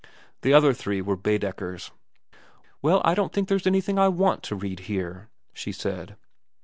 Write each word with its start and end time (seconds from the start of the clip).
The 0.41 0.51
other 0.51 0.73
three 0.73 0.99
were 0.99 1.15
Baedekers.' 1.15 1.91
Well, 2.81 3.03
I 3.05 3.13
don't 3.13 3.31
think 3.31 3.47
there's 3.49 3.67
anything 3.67 3.99
I 3.99 4.07
want 4.07 4.41
to 4.45 4.55
read 4.55 4.79
here,' 4.89 5.29
she 5.53 5.71
said. 5.71 6.15